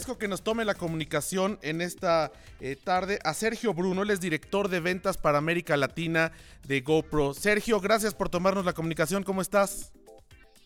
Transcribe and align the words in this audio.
agradezco 0.00 0.18
que 0.18 0.28
nos 0.28 0.40
tome 0.40 0.64
la 0.64 0.72
comunicación 0.72 1.58
en 1.60 1.82
esta 1.82 2.32
eh, 2.60 2.74
tarde 2.74 3.18
a 3.22 3.34
Sergio 3.34 3.74
Bruno, 3.74 4.02
él 4.02 4.08
es 4.08 4.18
director 4.18 4.70
de 4.70 4.80
ventas 4.80 5.18
para 5.18 5.36
América 5.36 5.76
Latina 5.76 6.32
de 6.66 6.80
GoPro. 6.80 7.34
Sergio, 7.34 7.80
gracias 7.80 8.14
por 8.14 8.30
tomarnos 8.30 8.64
la 8.64 8.72
comunicación, 8.72 9.24
¿cómo 9.24 9.42
estás? 9.42 9.92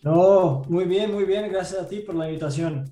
No, 0.03 0.63
muy 0.69 0.85
bien, 0.85 1.11
muy 1.11 1.25
bien, 1.25 1.51
gracias 1.51 1.81
a 1.81 1.89
ti 1.89 1.99
por 1.99 2.15
la 2.15 2.29
invitación. 2.29 2.89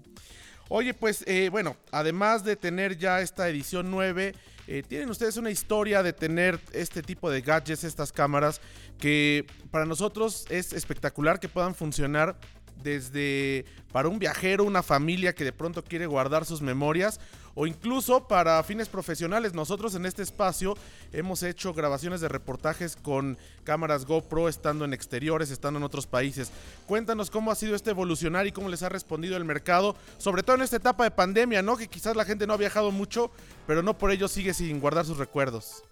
Oye, 0.68 0.94
pues 0.94 1.24
eh, 1.28 1.48
bueno, 1.50 1.78
además 1.94 2.44
de 2.44 2.58
tener 2.58 2.98
ya 2.98 3.22
esta 3.22 3.48
edición 3.48 3.90
9, 3.90 4.34
eh, 4.68 4.84
tienen 4.86 5.10
ustedes 5.10 5.38
una 5.38 5.50
historia 5.50 6.04
de 6.04 6.12
tener 6.12 6.60
este 6.74 7.02
tipo 7.02 7.32
de 7.32 7.40
gadgets, 7.40 7.86
estas 7.86 8.12
cámaras, 8.12 8.60
que 9.00 9.46
para 9.72 9.86
nosotros 9.86 10.46
es 10.50 10.74
espectacular 10.74 11.40
que 11.40 11.48
puedan 11.48 11.74
funcionar 11.74 12.38
desde 12.82 13.66
para 13.92 14.08
un 14.08 14.20
viajero, 14.20 14.64
una 14.64 14.84
familia 14.84 15.34
que 15.34 15.44
de 15.44 15.54
pronto 15.54 15.84
quiere 15.84 16.06
guardar 16.06 16.46
sus 16.46 16.62
memorias 16.62 17.20
o 17.56 17.68
incluso 17.68 18.28
para 18.28 18.62
fines 18.64 18.90
profesionales. 18.90 19.54
Nosotros 19.54 19.96
en 19.96 20.06
este 20.06 20.24
espacio 20.24 20.76
hemos 21.12 21.44
hecho 21.44 21.74
grabaciones 21.74 22.22
de 22.22 22.28
reportajes 22.28 22.96
con 22.96 23.38
cámaras 23.64 24.06
GoPro 24.06 24.50
estando 24.50 24.86
en 24.86 24.94
exteriores, 24.94 25.52
estando 25.52 25.78
en 25.78 25.84
otros 25.84 26.08
países. 26.08 26.52
Cuéntanos 26.88 27.30
cómo 27.30 27.52
ha 27.52 27.56
sido 27.56 27.76
este 27.76 27.92
evolucionar 27.92 28.48
y 28.48 28.52
cómo 28.52 28.70
les 28.70 28.84
ha 28.84 28.90
respondido 28.90 29.38
el 29.38 29.46
mercado, 29.46 29.96
sobre 30.18 30.44
todo 30.44 30.56
en 30.56 30.64
esta 30.64 30.78
etapa 30.78 31.04
de 31.04 31.12
pandemia, 31.12 31.62
¿no? 31.62 31.78
Que 31.78 31.88
quizás 31.88 32.16
la 32.16 32.26
gente 32.26 32.48
no 32.48 32.54
ha 32.54 32.58
viajado 32.58 32.92
mucho, 32.92 33.32
pero 33.68 33.84
no 33.84 33.98
por 33.98 34.12
ello 34.12 34.28
sigue 34.28 34.54
sin 34.54 34.80
guardar 34.80 35.06
sus 35.06 35.18
recuerdos. 35.18 35.84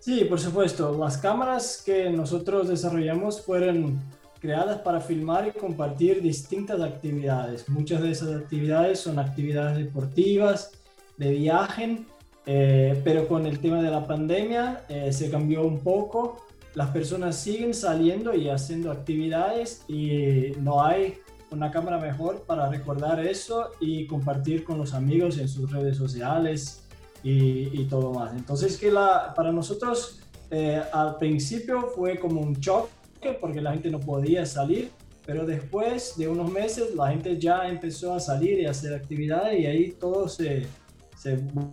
Sí, 0.00 0.24
por 0.26 0.38
supuesto. 0.38 0.96
Las 0.98 1.16
cámaras 1.16 1.82
que 1.84 2.10
nosotros 2.10 2.68
desarrollamos 2.68 3.40
fueron 3.40 3.98
creadas 4.44 4.78
para 4.80 5.00
filmar 5.00 5.48
y 5.48 5.58
compartir 5.58 6.20
distintas 6.20 6.78
actividades. 6.82 7.66
Muchas 7.66 8.02
de 8.02 8.10
esas 8.10 8.42
actividades 8.42 9.00
son 9.00 9.18
actividades 9.18 9.78
deportivas, 9.78 10.72
de 11.16 11.30
viaje, 11.30 12.04
eh, 12.44 13.00
pero 13.02 13.26
con 13.26 13.46
el 13.46 13.58
tema 13.58 13.80
de 13.80 13.90
la 13.90 14.06
pandemia 14.06 14.84
eh, 14.90 15.14
se 15.14 15.30
cambió 15.30 15.66
un 15.66 15.78
poco. 15.78 16.44
Las 16.74 16.90
personas 16.90 17.36
siguen 17.36 17.72
saliendo 17.72 18.34
y 18.34 18.50
haciendo 18.50 18.92
actividades 18.92 19.82
y 19.88 20.52
no 20.60 20.84
hay 20.84 21.14
una 21.50 21.70
cámara 21.70 21.96
mejor 21.96 22.42
para 22.42 22.68
recordar 22.68 23.24
eso 23.24 23.70
y 23.80 24.06
compartir 24.06 24.62
con 24.62 24.76
los 24.76 24.92
amigos 24.92 25.38
en 25.38 25.48
sus 25.48 25.72
redes 25.72 25.96
sociales 25.96 26.82
y, 27.22 27.82
todo 27.86 28.12
más. 28.12 28.34
Entonces 28.36 28.76
que 28.76 28.90
la, 28.90 29.32
para 29.34 29.52
nosotros 29.52 30.20
eh, 30.50 30.82
al 30.92 31.16
principio 31.16 31.88
fue 31.96 32.18
como 32.18 32.42
un 32.42 32.52
shock 32.52 32.90
porque 33.32 33.60
la 33.60 33.72
gente 33.72 33.90
no 33.90 34.00
podía 34.00 34.44
salir, 34.46 34.90
pero 35.26 35.46
después 35.46 36.14
de 36.16 36.28
unos 36.28 36.50
meses 36.50 36.94
la 36.94 37.10
gente 37.10 37.38
ya 37.38 37.68
empezó 37.68 38.14
a 38.14 38.20
salir 38.20 38.60
y 38.60 38.66
hacer 38.66 38.94
actividades 38.94 39.58
y 39.60 39.66
ahí 39.66 39.90
todo 39.92 40.28
se 40.28 40.66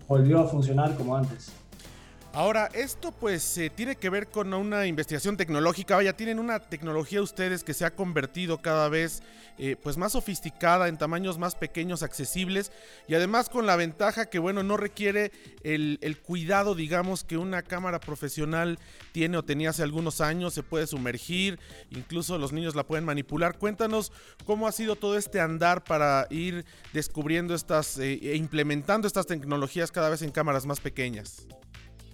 volvió 0.08 0.40
a 0.40 0.48
funcionar 0.48 0.96
como 0.96 1.16
antes. 1.16 1.61
Ahora, 2.34 2.70
esto 2.74 3.12
pues 3.12 3.58
eh, 3.58 3.70
tiene 3.70 3.98
que 3.98 4.10
ver 4.10 4.30
con 4.30 4.54
una 4.54 4.86
investigación 4.86 5.36
tecnológica. 5.36 5.98
Vaya, 5.98 6.16
tienen 6.16 6.40
una 6.40 6.60
tecnología 6.60 7.22
ustedes 7.22 7.66
que 7.66 7.74
se 7.74 7.84
ha 7.84 7.94
convertido 7.94 8.62
cada 8.62 8.88
vez 8.88 9.22
eh, 9.58 9.76
pues 9.76 9.98
más 9.98 10.14
sofisticada, 10.14 10.88
en 10.88 10.98
tamaños 10.98 11.38
más 11.38 11.56
pequeños, 11.56 12.04
accesibles 12.04 12.72
y 13.10 13.16
además 13.16 13.50
con 13.50 13.66
la 13.66 13.76
ventaja 13.76 14.28
que 14.28 14.40
bueno, 14.40 14.64
no 14.64 14.78
requiere 14.78 15.34
el, 15.64 16.00
cuidado, 16.26 16.74
digamos, 16.74 17.26
que 17.26 17.36
una 17.36 17.64
cámara 17.64 18.00
profesional 18.00 18.80
tiene 19.12 19.36
o 19.38 19.44
tenía 19.44 19.72
hace 19.72 19.84
algunos 19.84 20.22
años. 20.22 20.54
Se 20.54 20.64
puede 20.64 20.88
sumergir, 20.88 21.60
incluso 21.90 22.38
los 22.38 22.54
niños 22.54 22.76
la 22.76 22.88
pueden 22.88 23.04
manipular. 23.04 23.58
Cuéntanos 23.58 24.14
cómo 24.46 24.70
ha 24.70 24.72
sido 24.72 24.96
todo 24.96 25.18
este 25.18 25.42
andar 25.42 25.84
para 25.84 26.28
ir 26.30 26.64
descubriendo 26.94 27.54
estas 27.54 27.98
eh, 27.98 28.20
e 28.24 28.38
implementando 28.38 29.06
estas 29.06 29.26
tecnologías 29.26 29.92
cada 29.92 30.10
vez 30.10 30.22
en 30.22 30.32
cámaras 30.32 30.66
más 30.66 30.80
pequeñas. 30.80 31.46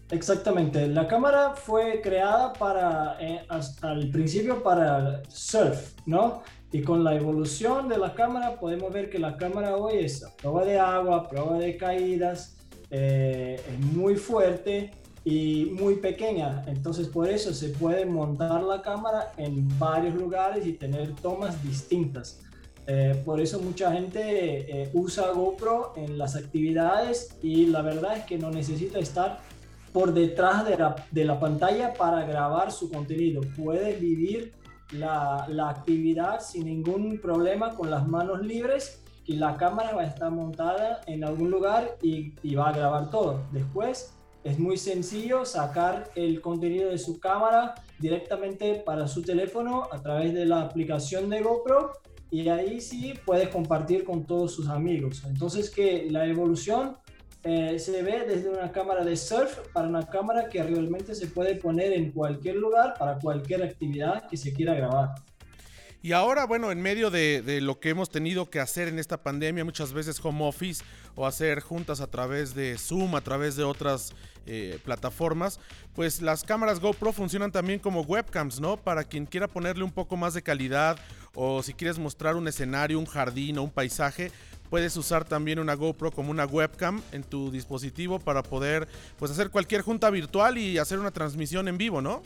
Exactamente, 0.10 0.88
la 0.88 1.06
cámara 1.06 1.54
fue 1.54 2.00
creada 2.02 2.54
para, 2.54 3.18
eh, 3.20 3.46
al 3.82 4.10
principio 4.10 4.64
para 4.64 5.22
surf, 5.28 5.96
¿no? 6.06 6.44
Y 6.72 6.82
con 6.82 7.04
la 7.04 7.14
evolución 7.14 7.90
de 7.90 7.98
la 7.98 8.14
cámara 8.14 8.58
podemos 8.58 8.92
ver 8.94 9.10
que 9.10 9.20
la 9.20 9.36
cámara 9.36 9.76
hoy 9.76 9.98
es 10.06 10.24
a 10.24 10.34
prueba 10.34 10.64
de 10.64 10.80
agua, 10.80 11.28
prueba 11.28 11.58
de 11.58 11.76
caídas, 11.76 12.56
eh, 12.90 13.60
es 13.68 13.80
muy 13.94 14.16
fuerte 14.16 14.92
y 15.26 15.74
muy 15.78 15.96
pequeña. 15.98 16.64
Entonces 16.68 17.10
por 17.10 17.28
eso 17.28 17.54
se 17.54 17.70
puede 17.70 18.06
montar 18.06 18.64
la 18.64 18.82
cámara 18.82 19.34
en 19.36 19.68
varios 19.78 20.16
lugares 20.16 20.66
y 20.66 20.72
tener 20.72 21.16
tomas 21.16 21.62
distintas. 21.62 22.40
Eh, 22.90 23.22
por 23.26 23.42
eso 23.42 23.60
mucha 23.60 23.92
gente 23.92 24.90
usa 24.94 25.32
GoPro 25.32 25.92
en 25.98 26.18
las 26.18 26.38
actividades 26.38 27.36
y 27.42 27.66
la 27.66 27.82
verdad 27.82 28.16
es 28.16 28.24
que 28.24 28.38
no 28.38 28.50
necesita 28.50 29.00
estar 29.00 29.40
por 29.98 30.14
detrás 30.14 30.64
de 30.64 30.78
la, 30.78 30.96
de 31.10 31.26
la 31.26 31.40
pantalla 31.40 31.92
para 31.92 32.24
grabar 32.24 32.72
su 32.72 32.92
contenido. 32.92 33.42
Puede 33.56 33.96
vivir 33.96 34.54
la, 34.92 35.48
la, 35.50 35.70
actividad 35.70 36.40
sin 36.40 36.66
ningún 36.66 37.20
problema 37.20 37.74
con 37.74 37.90
las 37.90 38.08
manos 38.08 38.46
libres 38.46 39.04
y 39.26 39.38
la 39.38 39.58
cámara 39.58 39.96
va 39.96 40.04
a 40.04 40.06
estar 40.06 40.30
montada 40.30 41.02
en 41.08 41.24
algún 41.24 41.50
lugar 41.50 41.98
y, 42.04 42.36
y 42.44 42.54
va 42.54 42.70
a 42.70 42.74
grabar 42.74 43.10
todo. 43.10 43.42
Después 43.52 44.14
es 44.44 44.60
muy 44.60 44.78
sencillo 44.78 45.46
sacar 45.46 46.12
el 46.14 46.42
contenido 46.42 46.92
de 46.92 47.00
su 47.00 47.20
cámara 47.20 47.74
directamente 47.98 48.76
para 48.76 49.08
su 49.08 49.24
teléfono 49.24 49.88
a 49.92 50.00
través 50.00 50.32
de 50.32 50.46
la 50.46 50.62
aplicación 50.62 51.28
de 51.28 51.42
GoPro 51.42 51.94
y 52.30 52.48
ahí 52.50 52.82
sí 52.82 53.16
puedes 53.26 53.50
compartir 53.50 54.04
con 54.04 54.28
todos 54.28 54.52
sus 54.52 54.68
amigos. 54.68 55.24
Entonces 55.26 55.72
que 55.72 56.08
la 56.12 56.28
evolución 56.28 56.98
eh, 57.44 57.80
se 57.80 58.02
ve 58.02 58.26
desde 58.28 58.50
una 58.50 58.72
cámara 58.72 59.06
de 59.06 59.16
surf 59.16 59.60
para 59.74 59.88
una 59.88 60.08
cámara 60.08 60.50
que 60.50 60.62
realmente 60.64 61.16
se 61.16 61.28
puede 61.28 61.56
poner 61.56 61.94
en 61.94 62.12
cualquier 62.12 62.56
lugar 62.56 62.96
para 62.98 63.20
cualquier 63.20 63.64
actividad 63.64 64.28
que 64.28 64.38
se 64.38 64.54
quiera 64.54 64.74
grabar. 64.74 65.16
Y 66.02 66.12
ahora, 66.14 66.46
bueno, 66.46 66.72
en 66.72 66.82
medio 66.82 67.10
de, 67.10 67.60
lo 67.62 67.80
que 67.80 67.90
hemos 67.90 68.10
tenido 68.10 68.50
que 68.50 68.60
hacer 68.60 68.88
en 68.88 69.00
esta 69.00 69.22
pandemia, 69.24 69.66
muchas 69.66 69.94
veces 69.94 70.24
home 70.24 70.48
office 70.48 70.84
o 71.16 71.26
hacer 71.26 71.60
juntas 71.60 72.02
a 72.02 72.08
través 72.08 72.54
de 72.54 72.78
Zoom, 72.78 73.16
a 73.16 73.22
través 73.22 73.56
de 73.56 73.64
otras 73.64 74.14
eh, 74.46 74.80
plataformas, 74.86 75.60
pues 75.96 76.22
las 76.22 76.44
cámaras 76.44 76.80
GoPro 76.80 77.12
funcionan 77.12 77.52
también 77.52 77.80
como 77.80 78.02
webcams, 78.02 78.62
¿no? 78.62 78.78
Para 78.78 79.04
quien 79.04 79.26
quiera 79.26 79.48
ponerle 79.48 79.84
un 79.84 79.92
poco 79.92 80.16
más 80.16 80.34
de 80.34 80.44
calidad 80.44 80.98
o 81.34 81.62
si 81.62 81.74
quieres 81.74 82.00
mostrar 82.00 82.36
un 82.36 82.48
escenario, 82.48 83.00
un 83.00 83.06
jardín 83.06 83.58
o 83.58 83.64
un 83.64 83.72
paisaje, 83.72 84.32
puedes 84.70 84.96
usar 84.98 85.26
también 85.26 85.60
una 85.60 85.76
GoPro 85.76 86.12
como 86.12 86.32
una 86.32 86.46
webcam 86.46 87.02
en 87.12 87.24
tu 87.24 87.52
dispositivo 87.52 88.20
para 88.20 88.44
poder 88.44 88.88
pues 89.18 89.32
hacer 89.32 89.50
cualquier 89.50 89.82
junta 89.82 90.10
virtual 90.10 90.58
y 90.58 90.78
hacer 90.78 91.00
una 91.00 91.12
transmisión 91.12 91.68
en 91.68 91.78
vivo, 91.78 92.02
¿no? 92.02 92.22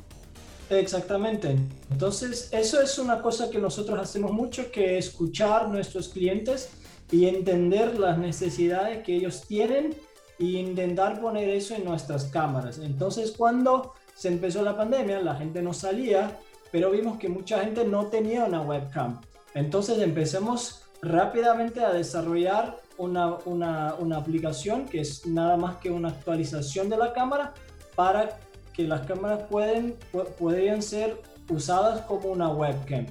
Exactamente. 0.69 1.57
Entonces, 1.89 2.49
eso 2.51 2.81
es 2.81 2.97
una 2.97 3.21
cosa 3.21 3.49
que 3.49 3.59
nosotros 3.59 3.99
hacemos 3.99 4.31
mucho, 4.31 4.71
que 4.71 4.97
escuchar 4.97 5.67
nuestros 5.67 6.09
clientes 6.09 6.69
y 7.11 7.27
entender 7.27 7.99
las 7.99 8.17
necesidades 8.17 9.03
que 9.03 9.15
ellos 9.15 9.43
tienen 9.47 9.95
y 10.39 10.57
intentar 10.57 11.19
poner 11.19 11.49
eso 11.49 11.75
en 11.75 11.83
nuestras 11.83 12.25
cámaras. 12.25 12.79
Entonces, 12.79 13.33
cuando 13.37 13.93
se 14.15 14.29
empezó 14.29 14.63
la 14.63 14.77
pandemia, 14.77 15.19
la 15.19 15.35
gente 15.35 15.61
no 15.61 15.73
salía, 15.73 16.39
pero 16.71 16.89
vimos 16.91 17.17
que 17.17 17.27
mucha 17.27 17.59
gente 17.59 17.83
no 17.83 18.07
tenía 18.07 18.45
una 18.45 18.61
webcam. 18.61 19.19
Entonces 19.53 19.99
empecemos 19.99 20.80
rápidamente 21.01 21.83
a 21.83 21.91
desarrollar 21.91 22.77
una, 22.97 23.37
una, 23.45 23.95
una, 23.95 24.17
aplicación 24.17 24.85
que 24.85 25.01
es 25.01 25.25
nada 25.25 25.57
más 25.57 25.77
que 25.77 25.89
una 25.89 26.09
actualización 26.09 26.89
de 26.89 26.97
la 26.97 27.13
cámara 27.13 27.53
para 27.95 28.37
que 28.73 28.83
las 28.83 29.01
cámaras 29.01 29.43
pueden, 29.49 29.95
podrían 30.37 30.81
ser 30.81 31.19
usadas 31.49 32.01
como 32.01 32.29
una 32.29 32.49
webcam. 32.49 33.05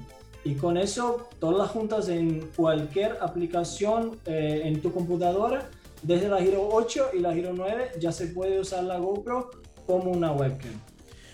Y 0.45 0.55
con 0.55 0.77
eso, 0.77 1.29
todas 1.39 1.59
las 1.59 1.71
juntas 1.71 2.09
en 2.09 2.49
cualquier 2.57 3.19
aplicación 3.21 4.19
eh, 4.25 4.63
en 4.65 4.81
tu 4.81 4.93
computadora, 4.93 5.69
desde 6.03 6.29
la 6.29 6.39
Giro 6.39 6.67
8 6.73 7.11
y 7.13 7.19
la 7.19 7.35
Giro 7.35 7.53
9, 7.55 7.93
ya 8.01 8.11
se 8.11 8.29
puede 8.29 8.59
usar 8.59 8.85
la 8.85 8.99
GoPro 8.99 9.51
como 9.87 10.13
una 10.13 10.33
webcam. 10.33 10.73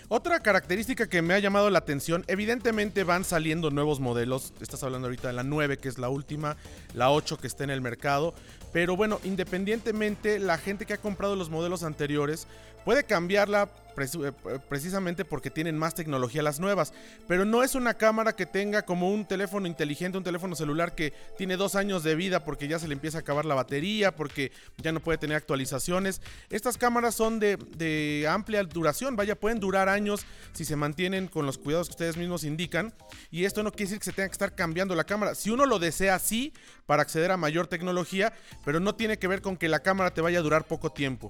Otra 0.09 0.39
característica 0.39 1.09
que 1.09 1.21
me 1.21 1.33
ha 1.33 1.39
llamado 1.39 1.69
la 1.69 1.79
atención, 1.79 2.23
evidentemente 2.27 3.03
van 3.03 3.25
saliendo 3.25 3.71
nuevos 3.71 3.99
modelos. 3.99 4.53
Estás 4.61 4.81
hablando 4.83 5.07
ahorita 5.07 5.27
de 5.27 5.33
la 5.33 5.43
9, 5.43 5.79
que 5.79 5.89
es 5.89 5.97
la 5.97 6.07
última, 6.07 6.55
la 6.93 7.11
8 7.11 7.37
que 7.37 7.47
está 7.47 7.65
en 7.65 7.71
el 7.71 7.81
mercado. 7.81 8.33
Pero 8.71 8.95
bueno, 8.95 9.19
independientemente, 9.25 10.39
la 10.39 10.57
gente 10.57 10.85
que 10.85 10.93
ha 10.93 10.97
comprado 10.97 11.35
los 11.35 11.49
modelos 11.49 11.83
anteriores, 11.83 12.47
puede 12.87 13.03
cambiarla 13.03 13.67
eh, 13.97 14.31
precisamente 14.69 15.25
porque 15.25 15.51
tienen 15.51 15.77
más 15.77 15.93
tecnología 15.93 16.41
las 16.41 16.61
nuevas. 16.61 16.93
Pero 17.27 17.43
no 17.43 17.61
es 17.61 17.75
una 17.75 17.95
cámara 17.95 18.33
que 18.33 18.45
tenga 18.45 18.83
como 18.83 19.11
un 19.11 19.25
teléfono 19.25 19.67
inteligente, 19.67 20.17
un 20.17 20.23
teléfono 20.23 20.55
celular 20.55 20.95
que 20.95 21.11
tiene 21.37 21.57
dos 21.57 21.75
años 21.75 22.01
de 22.03 22.15
vida 22.15 22.45
porque 22.45 22.69
ya 22.69 22.79
se 22.79 22.87
le 22.87 22.93
empieza 22.93 23.17
a 23.17 23.21
acabar 23.21 23.43
la 23.43 23.55
batería, 23.55 24.15
porque 24.15 24.53
ya 24.77 24.93
no 24.93 25.01
puede 25.01 25.17
tener 25.17 25.35
actualizaciones. 25.35 26.21
Estas 26.49 26.77
cámaras 26.77 27.13
son 27.13 27.41
de, 27.41 27.57
de 27.75 28.25
amplia 28.29 28.63
duración, 28.63 29.17
vaya, 29.17 29.35
pueden 29.35 29.59
durar 29.59 29.89
años 29.89 30.25
si 30.53 30.63
se 30.63 30.77
mantienen 30.77 31.27
con 31.27 31.45
los 31.45 31.57
cuidados 31.57 31.89
que 31.89 31.91
ustedes 31.91 32.15
mismos 32.15 32.45
indican. 32.45 32.93
Y 33.31 33.43
esto 33.43 33.63
no 33.63 33.71
quiere 33.71 33.89
decir 33.89 33.99
que 33.99 34.05
se 34.05 34.13
tenga 34.13 34.29
que 34.29 34.31
estar 34.31 34.55
cambiando 34.55 34.95
la 34.95 35.03
cámara. 35.03 35.35
Si 35.35 35.49
uno 35.49 35.65
lo 35.65 35.77
desea, 35.77 36.19
sí, 36.19 36.53
para 36.85 37.01
acceder 37.01 37.31
a 37.31 37.37
mayor 37.37 37.67
tecnología, 37.67 38.31
pero 38.63 38.79
no 38.79 38.95
tiene 38.95 39.19
que 39.19 39.27
ver 39.27 39.41
con 39.41 39.57
que 39.57 39.67
la 39.67 39.81
cámara 39.81 40.13
te 40.13 40.21
vaya 40.21 40.39
a 40.39 40.41
durar 40.41 40.67
poco 40.67 40.93
tiempo. 40.93 41.29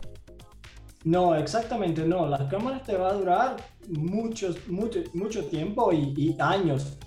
No, 1.07 1.35
exactamente 1.35 2.05
no. 2.05 2.27
Las 2.27 2.49
cámaras 2.49 2.83
te 2.83 2.97
va 2.97 3.11
a 3.11 3.13
durar 3.13 3.55
muchos, 3.87 4.67
mucho, 4.67 4.99
mucho 5.13 5.45
tiempo 5.45 5.93
y, 5.93 6.35
años. 6.37 6.97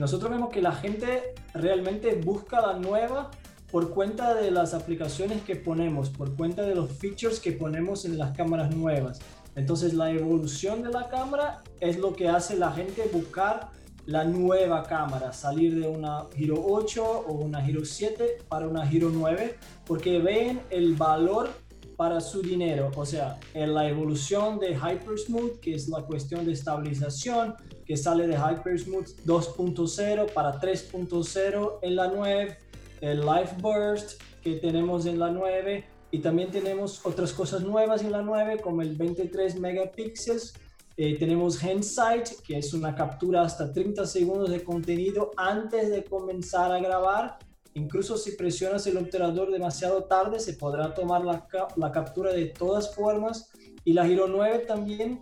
Nosotros 0.00 0.32
vemos 0.32 0.50
que 0.50 0.60
la 0.60 0.72
gente 0.72 1.32
realmente 1.54 2.16
busca 2.16 2.60
la 2.60 2.72
nueva 2.76 3.30
por 3.70 3.90
cuenta 3.90 4.34
de 4.34 4.50
las 4.50 4.74
aplicaciones 4.74 5.42
que 5.42 5.54
ponemos, 5.54 6.10
por 6.10 6.34
cuenta 6.34 6.62
de 6.62 6.74
los 6.74 6.90
features 6.90 7.38
que 7.38 7.52
ponemos 7.52 8.04
en 8.04 8.18
las 8.18 8.36
cámaras 8.36 8.74
nuevas. 8.74 9.20
Entonces 9.54 9.94
la 9.94 10.10
evolución 10.10 10.82
de 10.82 10.90
la 10.90 11.08
cámara 11.08 11.62
es 11.78 11.98
lo 11.98 12.14
que 12.14 12.28
hace 12.28 12.56
la 12.56 12.72
gente 12.72 13.08
buscar 13.12 13.70
la 14.06 14.24
nueva 14.24 14.82
cámara, 14.82 15.32
salir 15.32 15.80
de 15.80 15.86
una 15.86 16.24
Hero 16.36 16.64
8 16.66 17.26
o 17.28 17.32
una 17.32 17.64
Hero 17.64 17.84
7 17.84 18.38
para 18.48 18.66
una 18.66 18.90
Hero 18.90 19.10
9, 19.12 19.56
porque 19.86 20.18
ven 20.18 20.62
el 20.70 20.94
valor 20.94 21.50
para 21.96 22.20
su 22.20 22.42
dinero. 22.42 22.90
O 22.96 23.06
sea, 23.06 23.38
en 23.54 23.74
la 23.74 23.88
evolución 23.88 24.58
de 24.58 24.74
Hypersmooth, 24.74 25.60
que 25.60 25.74
es 25.74 25.88
la 25.88 26.02
cuestión 26.02 26.44
de 26.44 26.52
estabilización, 26.52 27.54
que 27.84 27.96
sale 27.96 28.26
de 28.26 28.34
Hypersmooth 28.34 29.08
2.0 29.24 30.32
para 30.32 30.60
3.0 30.60 31.78
en 31.82 31.96
la 31.96 32.08
9, 32.08 32.58
el 33.00 33.20
Life 33.20 33.56
Burst 33.60 34.20
que 34.42 34.54
tenemos 34.54 35.06
en 35.06 35.18
la 35.18 35.28
9 35.30 35.84
y 36.12 36.20
también 36.20 36.52
tenemos 36.52 37.04
otras 37.04 37.32
cosas 37.32 37.62
nuevas 37.62 38.02
en 38.02 38.12
la 38.12 38.22
9 38.22 38.60
como 38.60 38.80
el 38.80 38.94
23 38.94 39.58
megapíxeles. 39.58 40.54
Eh, 40.96 41.18
tenemos 41.18 41.62
Handsight, 41.62 42.28
que 42.46 42.58
es 42.58 42.72
una 42.72 42.94
captura 42.94 43.42
hasta 43.42 43.72
30 43.72 44.06
segundos 44.06 44.50
de 44.50 44.62
contenido 44.62 45.32
antes 45.36 45.90
de 45.90 46.04
comenzar 46.04 46.70
a 46.70 46.78
grabar 46.78 47.38
Incluso 47.76 48.16
si 48.16 48.32
presionas 48.32 48.86
el 48.86 48.96
obturador 48.96 49.50
demasiado 49.50 50.04
tarde, 50.04 50.40
se 50.40 50.54
podrá 50.54 50.94
tomar 50.94 51.22
la, 51.22 51.92
captura 51.92 52.32
de 52.32 52.46
todas 52.46 52.94
formas. 52.94 53.50
Y 53.84 53.92
la 53.92 54.06
Giro 54.06 54.26
9 54.28 54.60
también 54.60 55.20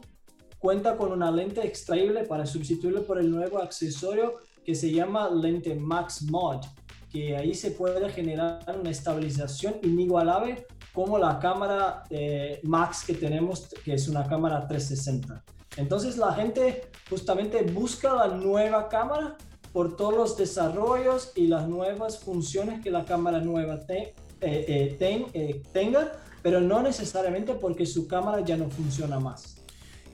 cuenta 0.61 0.97
con 0.97 1.11
una 1.11 1.33
lente 1.33 1.67
extraíble 1.67 2.23
para 2.23 2.47
sustituirlo 2.47 3.05
por 3.05 3.19
el 3.19 3.29
nuevo 3.29 3.59
accesorio 3.59 4.37
que 4.65 4.77
se 4.77 4.93
llama 4.93 5.29
lente 5.31 5.75
Max 5.75 6.23
Mod, 6.31 6.65
que 7.11 7.37
ahí 7.37 7.57
se 7.57 7.73
puede 7.73 8.09
generar 8.11 8.61
una 8.81 8.91
estabilización 8.91 9.75
inigualable 9.83 10.65
como 10.93 11.19
la 11.19 11.41
cámara 11.41 12.05
eh, 12.09 12.61
Max 12.63 13.03
que 13.05 13.15
tenemos, 13.15 13.67
que 13.85 13.95
es 13.95 14.07
una 14.07 14.29
cámara 14.29 14.65
360. 14.69 15.43
Entonces 15.77 16.17
la 16.17 16.33
gente 16.33 16.83
justamente 17.11 17.65
busca 17.65 18.15
la 18.15 18.29
nueva 18.29 18.89
cámara 18.89 19.37
por 19.75 19.97
todos 19.97 20.15
los 20.15 20.37
desarrollos 20.37 21.33
y 21.35 21.49
las 21.49 21.69
nuevas 21.69 22.21
funciones 22.21 22.81
que 22.81 22.93
la 22.93 23.05
cámara 23.05 23.41
nueva 23.41 23.81
eh, 23.89 24.15
eh, 24.41 24.97
eh, 25.35 25.63
tenga, 25.73 26.13
pero 26.43 26.61
no 26.61 26.81
necesariamente 26.81 27.55
porque 27.55 27.85
su 27.85 28.07
cámara 28.07 28.41
ya 28.45 28.57
no 28.57 28.71
funciona 28.71 29.19
más. 29.19 29.54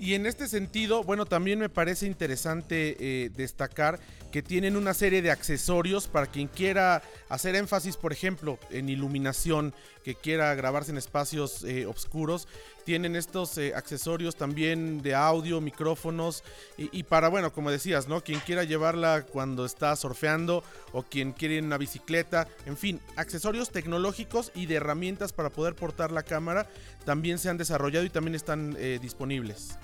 Y 0.00 0.14
en 0.14 0.26
este 0.26 0.48
sentido, 0.48 1.04
bueno, 1.04 1.26
también 1.26 1.58
me 1.58 1.68
parece 1.68 2.06
interesante 2.06 3.30
destacar 3.36 4.00
que 4.30 4.42
tienen 4.42 4.76
una 4.76 4.94
serie 4.94 5.22
de 5.22 5.30
accesorios 5.30 6.06
para 6.06 6.26
quien 6.26 6.48
quiera 6.48 7.02
hacer 7.28 7.54
énfasis, 7.56 7.96
por 7.96 8.12
ejemplo, 8.12 8.58
en 8.70 8.88
iluminación, 8.88 9.74
que 10.04 10.14
quiera 10.14 10.54
grabarse 10.54 10.92
en 10.92 10.98
espacios 10.98 11.64
eh, 11.64 11.86
oscuros. 11.86 12.48
Tienen 12.84 13.16
estos 13.16 13.58
eh, 13.58 13.74
accesorios 13.74 14.36
también 14.36 15.02
de 15.02 15.14
audio, 15.14 15.60
micrófonos 15.60 16.42
y, 16.78 17.02
para, 17.02 17.28
bueno, 17.28 17.52
como 17.52 17.70
decías, 17.70 18.08
¿no? 18.08 18.22
Quien 18.22 18.40
quiera 18.40 18.64
llevarla 18.64 19.26
cuando 19.30 19.64
está 19.64 19.94
surfeando 19.96 20.64
o 20.92 21.02
quien 21.02 21.32
quiere 21.32 21.58
una 21.60 21.76
bicicleta, 21.76 22.48
en 22.66 22.76
fin, 22.76 23.00
accesorios 23.16 23.70
tecnológicos 23.70 24.50
y 24.54 24.66
de 24.66 24.76
herramientas 24.76 25.32
para 25.32 25.50
poder 25.50 25.74
portar 25.74 26.10
la 26.10 26.22
cámara 26.22 26.66
también 27.04 27.38
se 27.38 27.48
han 27.48 27.58
desarrollado 27.58 28.04
y 28.04 28.10
también 28.10 28.34
están 28.34 28.76
eh, 28.78 28.98
disponibles. 29.00 29.78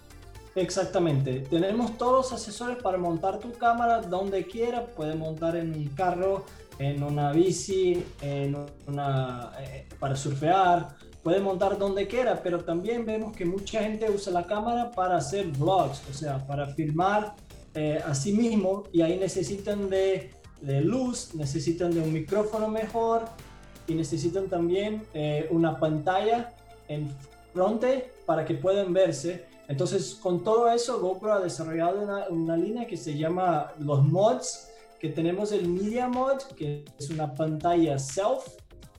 Exactamente. 0.57 1.41
Tenemos 1.51 1.99
todos 1.99 2.31
los 2.31 2.33
accesorios 2.33 2.83
para 2.83 2.97
montar 2.97 3.39
tu 3.39 3.53
cámara 3.53 4.01
donde 4.01 4.47
quiera. 4.47 4.87
Puedes 4.87 5.15
montar 5.15 5.55
en 5.55 5.75
un 5.75 5.89
carro, 5.89 6.47
en 6.79 7.03
una 7.03 7.31
bici, 7.33 8.03
en 8.23 8.57
una, 8.87 9.53
eh, 9.61 9.87
para 10.01 10.17
surfear. 10.17 10.97
Puedes 11.23 11.43
montar 11.43 11.77
donde 11.77 12.07
quiera, 12.07 12.43
pero 12.43 12.65
también 12.65 13.05
vemos 13.05 13.37
que 13.37 13.45
mucha 13.45 13.83
gente 13.83 14.11
usa 14.11 14.33
la 14.33 14.47
cámara 14.47 14.91
para 14.93 15.17
hacer 15.17 15.47
vlogs, 15.49 16.03
o 16.09 16.15
sea, 16.15 16.47
para 16.47 16.69
filmar 16.69 17.35
eh, 17.75 18.01
a 18.07 18.15
sí 18.15 18.33
mismo 18.33 18.85
y 18.93 19.03
ahí 19.03 19.19
necesitan 19.19 19.91
de, 19.91 20.31
de, 20.63 20.81
luz, 20.81 21.35
necesitan 21.35 21.91
de 21.91 22.01
un 22.01 22.13
micrófono 22.15 22.69
mejor 22.69 23.25
y 23.87 23.95
necesitan 23.95 24.49
también 24.49 25.03
eh, 25.13 25.49
una 25.51 25.79
pantalla 25.79 26.55
en 26.89 27.11
fronte 27.57 28.13
para 28.27 28.45
que 28.45 28.55
puedan 28.55 28.93
verse 28.93 29.47
entonces, 29.69 30.15
con 30.15 30.45
todo 30.45 30.71
eso, 30.71 31.01
GoPro 31.01 31.35
ha 31.35 31.41
desarrollado 31.41 32.03
una, 32.31 32.57
línea 32.57 32.87
que 32.87 32.97
se 32.97 33.17
llama 33.17 33.73
los 33.79 34.05
mods, 34.05 34.71
que 35.01 35.09
tenemos 35.09 35.53
el 35.53 35.69
Media 35.69 36.09
Mod, 36.09 36.43
que 36.57 36.85
es 36.99 37.11
una 37.11 37.35
pantalla 37.35 37.99
self. 37.99 38.47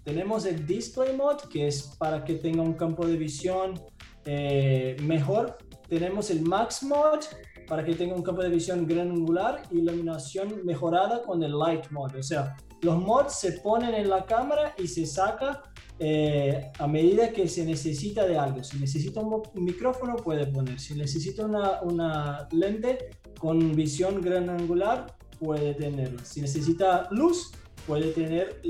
Tenemos 0.04 0.45
el 0.45 0.65
Display 0.65 1.15
Mod, 1.15 1.38
que 1.50 1.68
es 1.68 1.95
para 1.98 2.24
que 2.24 2.36
tenga 2.36 2.62
un 2.62 2.74
campo 2.74 3.06
de 3.06 3.15
visión 3.15 3.81
eh, 4.25 4.98
mejor. 5.01 5.57
Tenemos 5.88 6.30
el 6.30 6.42
Max 6.42 6.83
Mod, 6.83 7.19
para 7.68 7.83
que 7.83 7.95
tenga 7.95 8.15
un 8.15 8.24
campo 8.24 8.42
de 8.44 8.50
visión 8.50 8.86
gran 8.86 9.12
angular 9.12 9.63
y 9.71 9.80
iluminación 9.80 10.65
mejorada 10.65 11.24
con 11.24 11.44
el 11.44 11.57
Light 11.57 11.89
Mod. 11.92 12.15
O 12.15 12.24
sea, 12.24 12.56
los 12.81 12.98
mods 12.98 13.33
se 13.33 13.53
ponen 13.53 13.94
en 13.94 14.10
la 14.10 14.25
cámara 14.25 14.74
y 14.77 14.88
se 14.88 15.06
saca 15.06 15.63
eh, 16.00 16.72
a 16.78 16.88
medida 16.88 17.32
que 17.32 17.48
se 17.48 17.66
necesita 17.66 18.26
de 18.26 18.38
algo. 18.38 18.64
Si 18.64 18.78
necesita 18.78 19.22
un, 19.22 19.42
micrófono, 19.56 20.16
puede 20.16 20.48
poner. 20.48 20.80
Si 20.80 20.94
necesita 20.96 21.46
una, 21.46 22.48
lente 22.52 23.10
con 23.40 23.76
visión 23.76 24.22
gran 24.22 24.50
angular, 24.50 25.16
puede 25.40 25.74
tenerla. 25.74 26.24
Si 26.24 26.42
necesita 26.42 27.08
luz, 27.12 27.52
puede 27.86 28.12
tener 28.12 28.62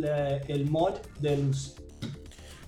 el 0.47 0.69
mod 0.69 0.93
de 1.19 1.37
luz. 1.37 1.75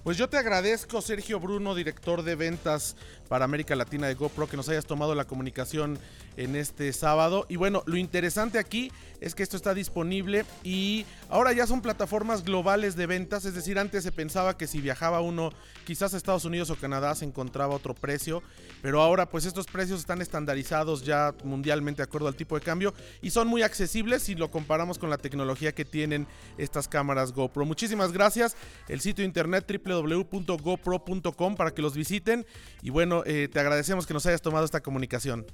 Pues 0.03 0.15
yo 0.15 0.29
te 0.29 0.37
agradezco, 0.37 1.01
Sergio 1.01 1.41
Bruno, 1.41 1.75
director 1.75 2.23
de 2.23 2.35
ventas 2.35 2.95
para 3.27 3.43
América 3.43 3.75
Latina 3.75 4.07
de 4.07 4.15
GoPro, 4.15 4.47
que 4.47 4.55
nos 4.55 4.69
hayas 4.69 4.85
tomado 4.85 5.13
la 5.13 5.25
comunicación 5.25 5.99
en 6.37 6.55
este 6.55 6.93
sábado. 6.93 7.45
Y 7.49 7.57
bueno, 7.57 7.83
lo 7.85 7.97
interesante 7.97 8.59
aquí 8.59 8.91
es 9.19 9.35
que 9.35 9.43
esto 9.43 9.57
está 9.57 9.73
disponible 9.73 10.45
y 10.63 11.05
ahora 11.29 11.51
ya 11.51 11.67
son 11.67 11.81
plataformas 11.81 12.45
globales 12.45 12.95
de 12.95 13.05
ventas, 13.05 13.43
es 13.43 13.53
decir, 13.53 13.77
antes 13.77 14.03
se 14.03 14.13
pensaba 14.13 14.57
que 14.57 14.67
si 14.67 14.79
viajaba 14.79 15.19
uno 15.19 15.51
quizás 15.85 16.13
a 16.13 16.17
Estados 16.17 16.45
Unidos 16.45 16.69
o 16.69 16.77
Canadá 16.77 17.13
se 17.15 17.25
encontraba 17.25 17.75
otro 17.75 17.93
precio, 17.93 18.41
pero 18.81 19.01
ahora 19.01 19.29
pues 19.29 19.45
estos 19.45 19.65
precios 19.65 19.99
están 19.99 20.21
estandarizados 20.21 21.03
ya 21.03 21.35
mundialmente 21.43 21.97
de 21.97 22.03
acuerdo 22.03 22.29
al 22.29 22.35
tipo 22.35 22.55
de 22.55 22.61
cambio 22.61 22.93
y 23.21 23.31
son 23.31 23.49
muy 23.49 23.61
accesibles 23.61 24.23
si 24.23 24.35
lo 24.35 24.49
comparamos 24.49 24.97
con 24.97 25.09
la 25.09 25.17
tecnología 25.17 25.73
que 25.73 25.83
tienen 25.83 26.25
estas 26.57 26.87
cámaras 26.87 27.33
GoPro. 27.33 27.65
Muchísimas 27.65 28.13
gracias, 28.13 28.55
el 28.87 29.01
sitio 29.01 29.25
internet 29.25 29.65
www.gopro.com 29.89 31.55
para 31.55 31.71
que 31.71 31.81
los 31.81 31.95
visiten 31.95 32.45
y 32.81 32.89
bueno, 32.89 33.23
eh, 33.25 33.47
te 33.51 33.59
agradecemos 33.59 34.05
que 34.05 34.13
nos 34.13 34.25
hayas 34.25 34.41
tomado 34.41 34.65
esta 34.65 34.81
comunicación 34.81 35.45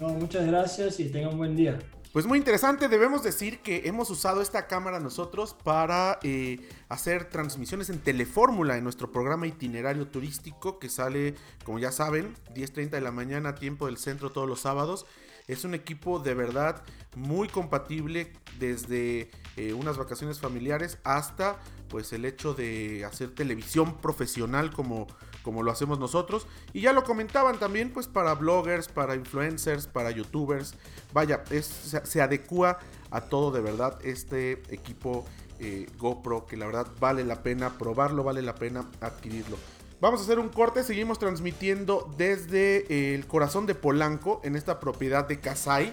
muchas 0.00 0.46
gracias 0.46 1.00
y 1.00 1.08
tengan 1.08 1.32
un 1.32 1.38
buen 1.38 1.56
día. 1.56 1.78
Pues 2.12 2.24
muy 2.24 2.38
interesante, 2.38 2.88
debemos 2.88 3.22
decir 3.22 3.60
que 3.60 3.82
hemos 3.84 4.08
usado 4.08 4.40
esta 4.40 4.66
cámara 4.66 5.00
nosotros 5.00 5.54
para 5.64 6.18
eh, 6.22 6.66
hacer 6.88 7.28
transmisiones 7.28 7.90
en 7.90 7.98
telefórmula 7.98 8.78
en 8.78 8.84
nuestro 8.84 9.12
programa 9.12 9.46
itinerario 9.46 10.06
turístico 10.06 10.78
que 10.78 10.88
sale, 10.88 11.34
como 11.64 11.78
ya 11.78 11.92
saben, 11.92 12.34
10.30 12.54 12.90
de 12.90 13.00
la 13.02 13.12
mañana, 13.12 13.54
tiempo 13.54 13.84
del 13.86 13.98
centro 13.98 14.32
todos 14.32 14.48
los 14.48 14.60
sábados. 14.60 15.04
Es 15.46 15.64
un 15.64 15.74
equipo 15.74 16.18
de 16.18 16.34
verdad 16.34 16.82
muy 17.14 17.48
compatible 17.48 18.32
desde 18.58 19.30
eh, 19.56 19.74
unas 19.74 19.98
vacaciones 19.98 20.40
familiares 20.40 20.98
hasta 21.04 21.58
pues 21.88 22.12
el 22.12 22.24
hecho 22.24 22.54
de 22.54 23.04
hacer 23.04 23.34
televisión 23.34 23.96
profesional 23.98 24.72
como, 24.72 25.06
como 25.42 25.62
lo 25.62 25.70
hacemos 25.70 25.98
nosotros. 25.98 26.46
Y 26.72 26.82
ya 26.82 26.92
lo 26.92 27.04
comentaban 27.04 27.58
también 27.58 27.92
pues 27.92 28.06
para 28.06 28.34
bloggers, 28.34 28.88
para 28.88 29.14
influencers, 29.14 29.86
para 29.86 30.10
youtubers. 30.10 30.74
Vaya, 31.12 31.44
se, 31.46 32.20
adecua 32.20 32.78
a 33.10 33.22
todo 33.22 33.50
de 33.50 33.60
verdad 33.60 33.98
este 34.04 34.62
equipo 34.68 35.24
eh, 35.58 35.86
GoPro 35.98 36.46
que 36.46 36.56
la 36.56 36.66
verdad 36.66 36.88
vale 37.00 37.24
la 37.24 37.42
pena 37.42 37.78
probarlo, 37.78 38.24
vale 38.24 38.42
la 38.42 38.54
pena 38.54 38.90
adquirirlo. 39.00 39.56
Vamos 39.98 40.20
a 40.20 40.24
hacer 40.24 40.38
un 40.38 40.50
corte, 40.50 40.82
seguimos 40.82 41.18
transmitiendo 41.18 42.12
desde 42.18 43.14
el 43.14 43.26
corazón 43.26 43.64
de 43.64 43.74
Polanco, 43.74 44.42
en 44.44 44.54
esta 44.54 44.78
propiedad 44.78 45.26
de 45.26 45.40
Casay. 45.40 45.90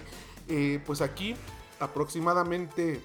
Eh, 0.48 0.78
pues 0.84 1.00
aquí 1.00 1.34
aproximadamente 1.80 3.00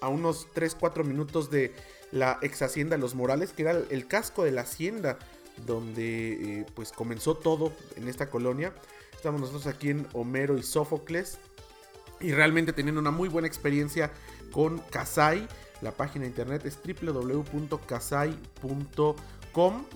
a 0.00 0.08
unos 0.08 0.48
3-4 0.52 1.04
minutos 1.04 1.48
de 1.48 1.72
la 2.12 2.38
ex 2.42 2.62
hacienda 2.62 2.96
Los 2.96 3.14
Morales, 3.14 3.52
que 3.52 3.62
era 3.62 3.72
el 3.72 4.06
casco 4.06 4.44
de 4.44 4.52
la 4.52 4.60
hacienda 4.62 5.18
donde 5.66 6.60
eh, 6.60 6.66
pues 6.74 6.92
comenzó 6.92 7.36
todo 7.36 7.72
en 7.96 8.08
esta 8.08 8.30
colonia. 8.30 8.72
Estamos 9.12 9.40
nosotros 9.40 9.66
aquí 9.66 9.90
en 9.90 10.06
Homero 10.12 10.56
y 10.56 10.62
Sófocles 10.62 11.38
y 12.20 12.32
realmente 12.32 12.72
teniendo 12.72 13.00
una 13.00 13.10
muy 13.10 13.28
buena 13.28 13.48
experiencia 13.48 14.12
con 14.52 14.78
Casay. 14.78 15.48
La 15.80 15.92
página 15.92 16.22
de 16.22 16.28
internet 16.28 16.64
es 16.64 16.76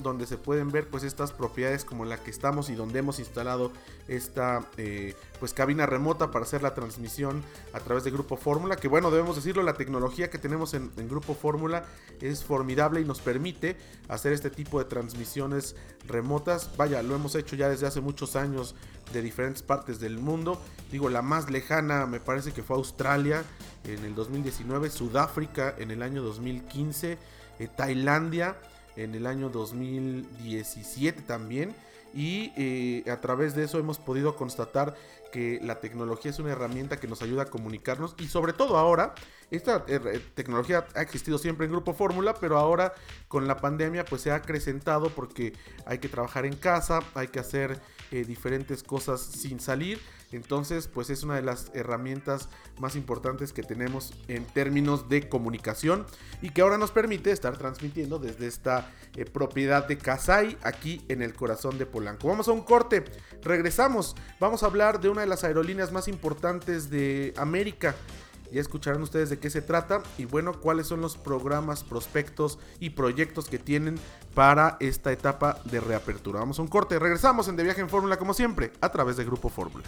donde 0.03 0.27
se 0.27 0.37
pueden 0.37 0.71
ver 0.71 0.89
pues 0.89 1.03
estas 1.03 1.33
propiedades 1.33 1.85
como 1.85 2.05
la 2.05 2.19
que 2.19 2.31
estamos 2.31 2.69
y 2.69 2.75
donde 2.75 2.99
hemos 2.99 3.19
instalado 3.19 3.73
esta 4.07 4.69
eh, 4.77 5.15
pues 5.41 5.55
cabina 5.55 5.87
remota 5.87 6.31
para 6.31 6.45
hacer 6.45 6.63
la 6.63 6.75
transmisión 6.75 7.43
a 7.73 7.81
través 7.81 8.05
de 8.05 8.11
Grupo 8.11 8.37
Fórmula, 8.37 8.77
que 8.77 8.89
bueno, 8.89 9.11
debemos 9.11 9.37
decirlo, 9.37 9.63
la 9.63 9.73
tecnología 9.73 10.29
que 10.29 10.39
tenemos 10.39 10.75
en, 10.75 10.91
Grupo 11.09 11.35
Fórmula 11.35 11.87
es 12.21 12.45
formidable 12.45 13.01
y 13.01 13.05
nos 13.05 13.21
permite 13.21 13.77
hacer 14.09 14.33
este 14.33 14.51
tipo 14.51 14.79
de 14.79 14.85
transmisiones 14.85 15.75
remotas. 16.07 16.77
Vaya, 16.77 17.03
lo 17.03 17.15
hemos 17.15 17.35
hecho 17.35 17.57
ya 17.57 17.69
desde 17.69 17.87
hace 17.87 18.01
muchos 18.01 18.37
años 18.37 18.75
de 19.13 19.23
diferentes 19.23 19.63
partes 19.63 20.01
del 20.01 20.19
mundo. 20.19 20.61
Digo, 20.93 21.09
la 21.09 21.23
más 21.23 21.51
lejana 21.51 22.07
me 22.07 22.21
parece 22.21 22.53
que 22.53 22.63
fue 22.63 22.77
Australia 22.77 23.43
en 23.85 24.05
el 24.05 24.15
2019, 24.15 24.91
Sudáfrica 24.91 25.75
en 25.79 25.91
el 25.91 26.03
año 26.03 26.23
2015, 26.23 27.19
eh, 27.59 27.69
Tailandia 27.75 28.57
en 28.97 29.15
el 29.15 29.27
año 29.27 29.49
2017 29.49 31.23
también. 31.23 31.75
Y 32.15 32.53
eh, 32.57 33.11
a 33.11 33.21
través 33.21 33.55
de 33.55 33.65
eso 33.65 33.79
hemos 33.79 33.99
podido 33.99 34.37
constatar 34.37 34.95
que 35.33 35.61
la 35.63 35.81
tecnología 35.81 36.31
es 36.31 36.39
una 36.39 36.53
herramienta 36.53 36.99
que 36.99 37.09
nos 37.09 37.21
ayuda 37.21 37.43
a 37.43 37.47
comunicarnos 37.47 38.15
y 38.19 38.29
sobre 38.29 38.55
todo 38.55 38.79
ahora, 38.79 39.15
esta 39.51 39.85
eh, 39.87 40.21
tecnología 40.35 40.87
ha 40.95 41.03
existido 41.03 41.37
siempre 41.37 41.67
en 41.67 41.73
Grupo 41.73 41.93
Fórmula, 41.93 42.35
pero 42.41 42.57
ahora 42.57 42.95
con 43.29 43.47
la 43.47 43.59
pandemia 43.59 44.05
pues 44.07 44.23
se 44.23 44.31
ha 44.31 44.37
acrecentado 44.37 45.11
porque 45.11 45.53
hay 45.85 45.99
que 45.99 46.09
trabajar 46.09 46.47
en 46.47 46.57
casa, 46.57 47.01
hay 47.15 47.29
que 47.29 47.39
hacer 47.39 47.81
eh, 48.11 48.25
diferentes 48.25 48.83
cosas 48.83 49.21
sin 49.21 49.61
salir 49.61 50.01
entonces, 50.33 50.89
pues 50.89 51.11
es 51.11 51.23
una 51.23 51.37
de 51.37 51.43
las 51.43 51.71
herramientas 51.75 52.49
más 52.79 52.97
importantes 52.97 53.53
que 53.53 53.63
tenemos 53.63 54.13
en 54.29 54.45
términos 54.45 55.09
de 55.09 55.29
comunicación 55.29 56.05
y 56.43 56.51
que 56.51 56.63
ahora 56.63 56.79
nos 56.79 56.91
permite 56.91 57.31
estar 57.31 57.57
transmitiendo 57.57 58.19
desde 58.19 58.47
esta 58.47 58.91
eh, 59.15 59.25
propiedad 59.25 59.87
de 59.87 59.99
Kasai 59.99 60.59
aquí 60.63 61.05
en 61.09 61.23
el 61.23 61.35
corazón 61.35 61.79
de 61.79 61.87
Polanco. 61.87 62.29
Vamos 62.29 62.49
a 62.49 62.53
un 62.53 62.63
corte, 62.63 63.05
regresamos, 63.43 64.17
vamos 64.41 64.63
a 64.63 64.67
hablar 64.67 65.01
de 65.01 65.09
una 65.09 65.21
de 65.21 65.29
las 65.29 65.45
aerolíneas 65.45 65.93
más 65.93 66.09
importantes 66.09 66.91
de 66.91 67.33
América. 67.37 67.95
Ya 68.53 68.61
escucharán 68.61 69.03
ustedes 69.03 69.31
de 69.31 69.39
qué 69.39 69.51
se 69.51 69.63
trata 69.63 70.03
y 70.19 70.25
bueno, 70.25 70.61
cuáles 70.61 70.87
son 70.87 71.01
los 71.01 71.17
programas, 71.17 71.85
prospectos 71.85 72.59
y 72.81 72.91
proyectos 72.91 73.49
que 73.49 73.59
tienen 73.59 73.99
para 74.35 74.77
esta 74.81 75.13
etapa 75.13 75.61
de 75.65 75.81
reapertura. 75.81 76.41
Vamos 76.41 76.59
a 76.59 76.63
un 76.63 76.69
corte, 76.69 76.99
regresamos 76.99 77.49
en 77.49 77.57
De 77.57 77.65
Viaje 77.65 77.81
en 77.81 77.89
Fórmula 77.89 78.19
como 78.19 78.35
siempre 78.35 78.73
a 78.81 78.91
través 78.91 79.17
de 79.17 79.25
Grupo 79.25 79.49
Fórmula. 79.49 79.85